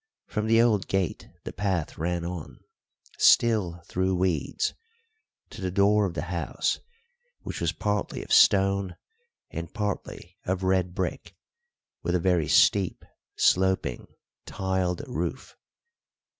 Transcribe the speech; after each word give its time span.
From 0.25 0.47
the 0.47 0.59
old 0.59 0.87
gate 0.87 1.29
the 1.43 1.53
path 1.53 1.95
ran 1.99 2.25
on, 2.25 2.61
still 3.19 3.83
through 3.85 4.15
weeds, 4.15 4.73
to 5.51 5.61
the 5.61 5.69
door 5.69 6.07
of 6.07 6.15
the 6.15 6.23
house, 6.23 6.79
which 7.41 7.61
was 7.61 7.71
partly 7.71 8.23
of 8.23 8.33
stone 8.33 8.95
and 9.51 9.71
partly 9.71 10.39
of 10.43 10.63
red 10.63 10.95
brick, 10.95 11.35
with 12.01 12.15
a 12.15 12.19
very 12.19 12.47
steep, 12.47 13.05
sloping, 13.35 14.07
tiled 14.47 15.03
roof. 15.07 15.55